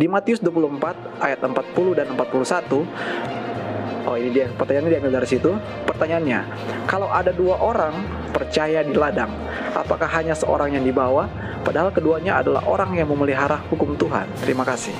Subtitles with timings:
[0.00, 5.52] Di Matius 24 ayat 40 dan 41 Oh ini dia pertanyaannya diambil dari situ.
[5.84, 6.40] Pertanyaannya,
[6.88, 7.92] kalau ada dua orang
[8.32, 9.28] percaya di ladang,
[9.76, 11.28] apakah hanya seorang yang dibawa?
[11.60, 14.24] Padahal keduanya adalah orang yang memelihara hukum Tuhan.
[14.40, 14.96] Terima kasih.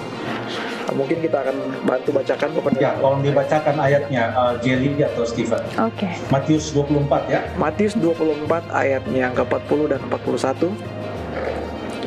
[0.93, 1.57] Mungkin kita akan
[1.89, 5.65] bantu bacakan Bapak Ya, tolong dibacakan ayatnya uh, Jelly atau Stephen.
[5.81, 6.05] Oke.
[6.05, 6.13] Okay.
[6.29, 7.41] Matius 24 ya.
[7.57, 10.77] Matius 24 ayatnya yang ke-40 dan 41.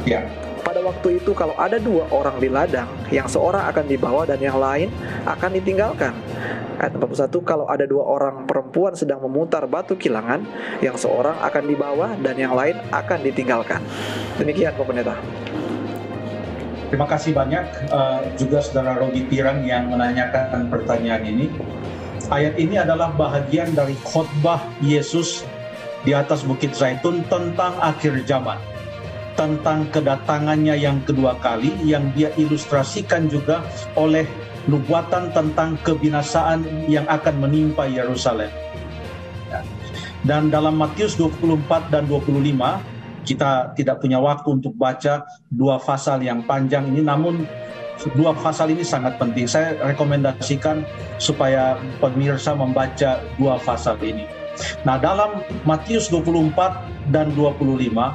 [0.05, 0.21] Ya.
[0.83, 4.91] Waktu itu kalau ada dua orang di ladang, yang seorang akan dibawa dan yang lain
[5.23, 6.11] akan ditinggalkan.
[6.75, 10.43] Ayat 41, kalau ada dua orang perempuan sedang memutar batu kilangan,
[10.83, 13.79] yang seorang akan dibawa dan yang lain akan ditinggalkan.
[14.35, 15.15] Demikian Pak Pendeta.
[16.91, 21.47] Terima kasih banyak uh, juga saudara Rogi Tirang yang menanyakan pertanyaan ini.
[22.27, 25.47] Ayat ini adalah bahagian dari khotbah Yesus
[26.03, 28.72] di atas Bukit Zaitun tentang akhir zaman
[29.33, 33.65] tentang kedatangannya yang kedua kali yang dia ilustrasikan juga
[33.97, 34.25] oleh
[34.69, 38.49] nubuatan tentang kebinasaan yang akan menimpa Yerusalem.
[39.51, 39.61] Ya.
[40.23, 46.43] Dan dalam Matius 24 dan 25 kita tidak punya waktu untuk baca dua pasal yang
[46.43, 47.47] panjang ini namun
[48.15, 49.47] dua pasal ini sangat penting.
[49.47, 50.83] Saya rekomendasikan
[51.19, 54.27] supaya pemirsa membaca dua pasal ini.
[54.85, 58.13] Nah, dalam Matius 24 dan 25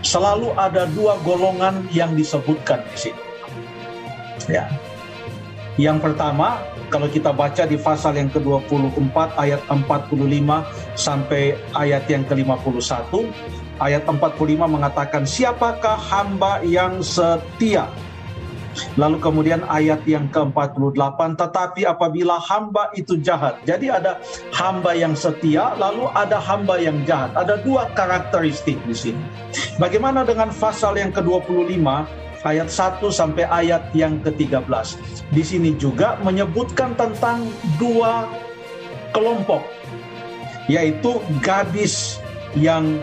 [0.00, 3.22] selalu ada dua golongan yang disebutkan di sini.
[4.48, 4.66] Ya.
[5.78, 6.60] Yang pertama,
[6.92, 10.12] kalau kita baca di pasal yang ke-24 ayat 45
[10.98, 13.12] sampai ayat yang ke-51,
[13.80, 17.88] ayat 45 mengatakan siapakah hamba yang setia
[18.94, 23.58] Lalu kemudian ayat yang ke-48, tetapi apabila hamba itu jahat.
[23.66, 24.22] Jadi ada
[24.54, 27.34] hamba yang setia, lalu ada hamba yang jahat.
[27.34, 29.22] Ada dua karakteristik di sini.
[29.80, 31.80] Bagaimana dengan pasal yang ke-25,
[32.44, 35.00] ayat 1 sampai ayat yang ke-13.
[35.32, 37.48] Di sini juga menyebutkan tentang
[37.80, 38.28] dua
[39.16, 39.64] kelompok,
[40.68, 42.20] yaitu gadis
[42.52, 43.00] yang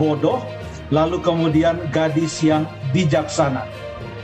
[0.00, 0.40] bodoh,
[0.88, 2.64] lalu kemudian gadis yang
[2.96, 3.68] bijaksana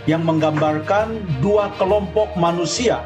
[0.08, 3.04] yang menggambarkan dua kelompok manusia,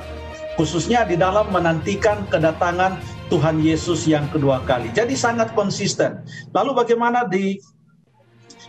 [0.54, 4.90] khususnya di dalam menantikan kedatangan Tuhan Yesus yang kedua kali.
[4.94, 6.22] Jadi sangat konsisten.
[6.50, 7.58] Lalu bagaimana di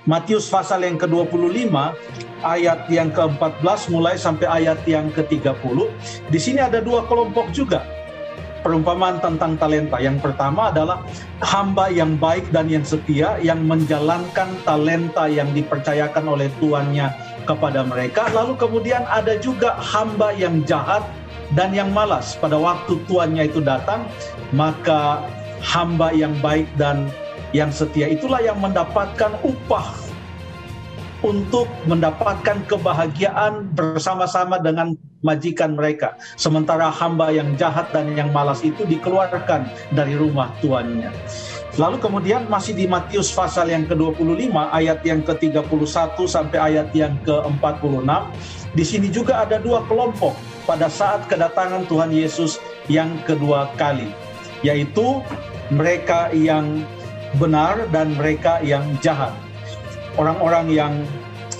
[0.09, 1.69] Matius pasal yang ke-25
[2.41, 5.85] ayat yang ke-14 mulai sampai ayat yang ke-30.
[6.33, 7.85] Di sini ada dua kelompok juga.
[8.65, 10.01] Perumpamaan tentang talenta.
[10.01, 11.05] Yang pertama adalah
[11.45, 17.13] hamba yang baik dan yang setia yang menjalankan talenta yang dipercayakan oleh tuannya
[17.45, 18.33] kepada mereka.
[18.33, 21.05] Lalu kemudian ada juga hamba yang jahat
[21.53, 22.33] dan yang malas.
[22.33, 24.09] Pada waktu tuannya itu datang,
[24.57, 25.21] maka
[25.61, 27.13] hamba yang baik dan
[27.55, 29.98] yang setia itulah yang mendapatkan upah
[31.19, 36.15] untuk mendapatkan kebahagiaan bersama-sama dengan majikan mereka.
[36.39, 41.11] Sementara hamba yang jahat dan yang malas itu dikeluarkan dari rumah tuannya.
[41.79, 48.03] Lalu kemudian masih di Matius pasal yang ke-25 ayat yang ke-31 sampai ayat yang ke-46.
[48.75, 50.35] Di sini juga ada dua kelompok
[50.67, 52.59] pada saat kedatangan Tuhan Yesus
[52.91, 54.11] yang kedua kali,
[54.59, 55.23] yaitu
[55.71, 56.83] mereka yang
[57.37, 59.31] benar dan mereka yang jahat.
[60.19, 60.93] Orang-orang yang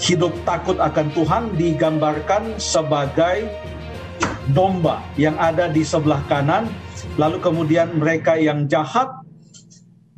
[0.04, 3.48] hidup takut akan Tuhan digambarkan sebagai
[4.52, 6.68] domba yang ada di sebelah kanan,
[7.16, 9.08] lalu kemudian mereka yang jahat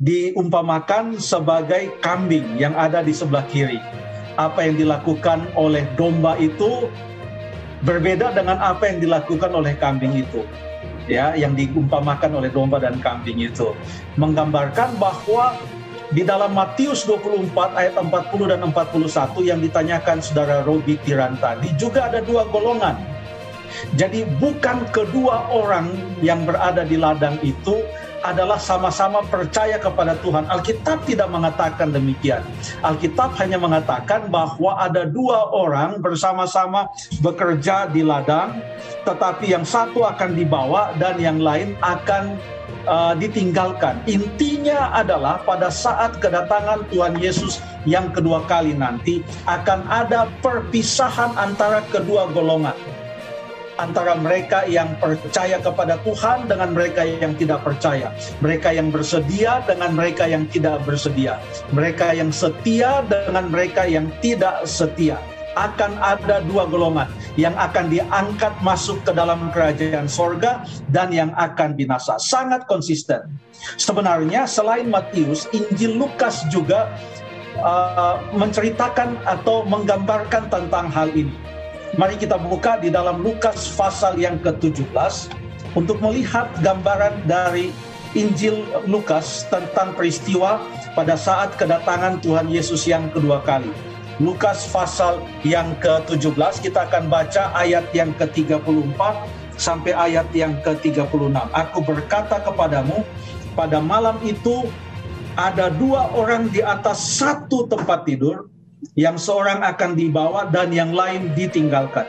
[0.02, 3.78] diumpamakan sebagai kambing yang ada di sebelah kiri.
[4.34, 6.90] Apa yang dilakukan oleh domba itu
[7.86, 10.42] berbeda dengan apa yang dilakukan oleh kambing itu.
[11.10, 13.74] Ya, yang diumpamakan oleh domba dan kambing itu
[14.18, 15.58] menggambarkan bahwa
[16.12, 22.12] di dalam Matius 24 ayat 40 dan 41 yang ditanyakan saudara Robi Tiran tadi juga
[22.12, 23.00] ada dua golongan.
[23.96, 25.88] Jadi bukan kedua orang
[26.20, 27.80] yang berada di ladang itu
[28.22, 30.46] adalah sama-sama percaya kepada Tuhan.
[30.48, 32.42] Alkitab tidak mengatakan demikian.
[32.82, 36.88] Alkitab hanya mengatakan bahwa ada dua orang bersama-sama
[37.20, 38.58] bekerja di ladang,
[39.02, 42.38] tetapi yang satu akan dibawa dan yang lain akan
[42.86, 43.98] uh, ditinggalkan.
[44.06, 51.82] Intinya adalah pada saat kedatangan Tuhan Yesus yang kedua kali nanti akan ada perpisahan antara
[51.90, 52.74] kedua golongan
[53.80, 58.12] antara mereka yang percaya kepada Tuhan dengan mereka yang tidak percaya,
[58.44, 61.40] mereka yang bersedia dengan mereka yang tidak bersedia,
[61.72, 65.16] mereka yang setia dengan mereka yang tidak setia.
[65.52, 71.76] Akan ada dua golongan yang akan diangkat masuk ke dalam kerajaan sorga dan yang akan
[71.76, 72.16] binasa.
[72.16, 73.28] Sangat konsisten.
[73.76, 76.88] Sebenarnya selain Matius, Injil Lukas juga
[77.60, 81.51] uh, menceritakan atau menggambarkan tentang hal ini
[81.92, 85.28] Mari kita buka di dalam Lukas pasal yang ke-17
[85.76, 87.68] untuk melihat gambaran dari
[88.16, 90.56] Injil Lukas tentang peristiwa
[90.96, 93.68] pada saat kedatangan Tuhan Yesus yang kedua kali.
[94.24, 99.00] Lukas pasal yang ke-17 kita akan baca ayat yang ke-34
[99.60, 101.12] sampai ayat yang ke-36.
[101.52, 103.04] Aku berkata kepadamu,
[103.52, 104.64] pada malam itu
[105.36, 108.51] ada dua orang di atas satu tempat tidur,
[108.98, 112.06] yang seorang akan dibawa dan yang lain ditinggalkan.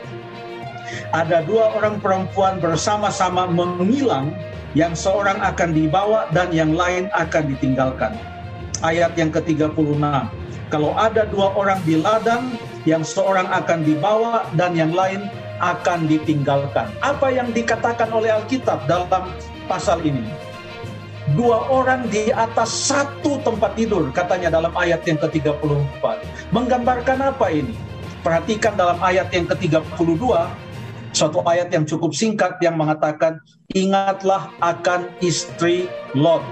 [1.14, 4.34] Ada dua orang perempuan bersama-sama mengilang,
[4.74, 8.12] yang seorang akan dibawa dan yang lain akan ditinggalkan.
[8.82, 10.02] Ayat yang ke-36.
[10.68, 15.30] Kalau ada dua orang di ladang, yang seorang akan dibawa dan yang lain
[15.62, 16.90] akan ditinggalkan.
[17.00, 19.30] Apa yang dikatakan oleh Alkitab dalam
[19.70, 20.26] pasal ini?
[21.32, 26.04] dua orang di atas satu tempat tidur katanya dalam ayat yang ke-34.
[26.54, 27.74] Menggambarkan apa ini?
[28.22, 30.22] Perhatikan dalam ayat yang ke-32
[31.10, 33.42] suatu ayat yang cukup singkat yang mengatakan
[33.74, 36.46] ingatlah akan istri Lot.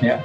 [0.00, 0.24] Ya.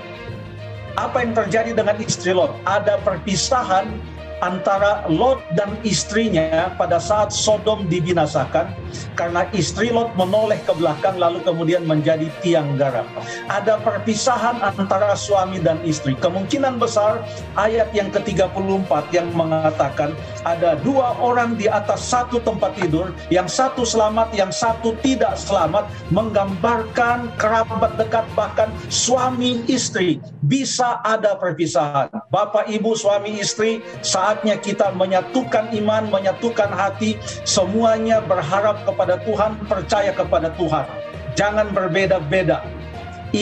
[0.95, 2.55] Apa yang terjadi dengan istri Lot?
[2.63, 3.99] Ada perpisahan
[4.43, 8.75] antara Lot dan istrinya pada saat Sodom dibinasakan
[9.15, 13.07] karena istri Lot menoleh ke belakang lalu kemudian menjadi tiang garam.
[13.47, 16.19] Ada perpisahan antara suami dan istri.
[16.19, 17.23] Kemungkinan besar
[17.55, 20.11] ayat yang ke-34 yang mengatakan
[20.43, 25.87] ada dua orang di atas satu tempat tidur, yang satu selamat, yang satu tidak selamat,
[26.11, 32.11] menggambarkan kerabat dekat bahkan suami istri bisa ada perpisahan.
[32.33, 39.61] Bapak, Ibu, suami, istri saat saatnya kita menyatukan iman, menyatukan hati, semuanya berharap kepada Tuhan,
[39.69, 40.89] percaya kepada Tuhan.
[41.37, 42.65] Jangan berbeda-beda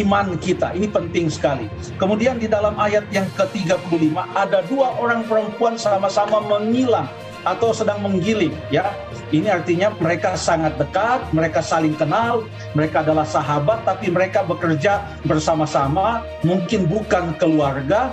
[0.03, 0.75] iman kita.
[0.75, 1.71] Ini penting sekali.
[1.95, 4.03] Kemudian di dalam ayat yang ke-35
[4.35, 7.07] ada dua orang perempuan sama-sama mengilang
[7.47, 8.91] atau sedang menggiling ya.
[9.31, 12.43] Ini artinya mereka sangat dekat, mereka saling kenal,
[12.75, 18.11] mereka adalah sahabat tapi mereka bekerja bersama-sama, mungkin bukan keluarga,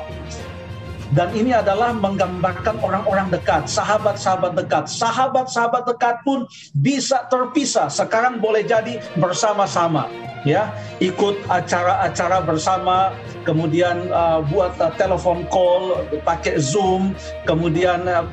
[1.16, 4.84] dan ini adalah menggambarkan orang-orang dekat, sahabat-sahabat dekat.
[4.92, 6.44] Sahabat-sahabat dekat pun
[6.76, 7.88] bisa terpisah.
[7.88, 10.08] Sekarang boleh jadi bersama-sama
[10.46, 10.70] ya
[11.02, 13.10] ikut acara-acara bersama
[13.42, 18.26] kemudian uh, buat uh, telepon call pakai zoom kemudian uh,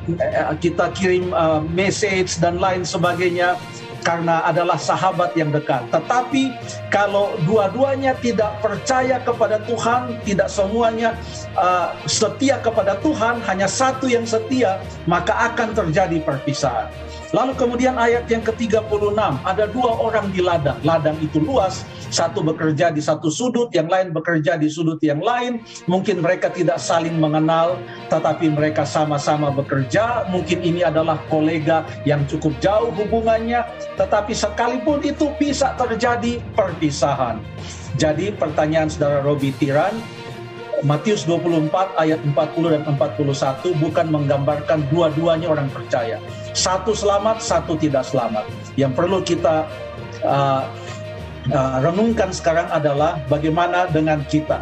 [0.62, 3.58] kita kirim uh, message dan lain sebagainya
[4.06, 5.82] karena adalah sahabat yang dekat.
[5.90, 6.54] Tetapi
[6.94, 11.18] kalau dua-duanya tidak percaya kepada Tuhan, tidak semuanya
[11.58, 14.78] uh, setia kepada Tuhan, hanya satu yang setia,
[15.10, 16.94] maka akan terjadi perpisahan.
[17.34, 20.80] Lalu kemudian ayat yang ke-36, ada dua orang di ladang.
[20.88, 25.60] Ladang itu luas, satu bekerja di satu sudut, yang lain bekerja di sudut yang lain.
[25.90, 27.76] Mungkin mereka tidak saling mengenal,
[28.08, 30.30] tetapi mereka sama-sama bekerja.
[30.32, 37.40] Mungkin ini adalah kolega yang cukup jauh hubungannya, tetapi sekalipun itu bisa terjadi perpisahan.
[37.96, 39.96] Jadi pertanyaan saudara Robi Tiran,
[40.84, 46.20] Matius 24 ayat 40 dan 41 bukan menggambarkan dua-duanya orang percaya.
[46.52, 48.44] Satu selamat, satu tidak selamat.
[48.76, 49.64] Yang perlu kita
[50.28, 50.68] uh,
[51.56, 54.62] uh, renungkan sekarang adalah bagaimana dengan kita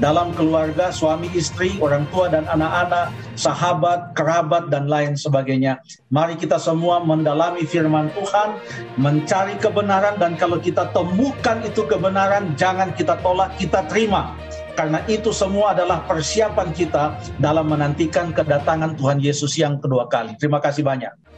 [0.00, 5.78] dalam keluarga, suami istri, orang tua dan anak-anak, sahabat, kerabat, dan lain sebagainya.
[6.08, 8.56] Mari kita semua mendalami firman Tuhan,
[8.96, 14.34] mencari kebenaran, dan kalau kita temukan itu kebenaran, jangan kita tolak, kita terima.
[14.74, 20.32] Karena itu semua adalah persiapan kita dalam menantikan kedatangan Tuhan Yesus yang kedua kali.
[20.40, 21.29] Terima kasih banyak.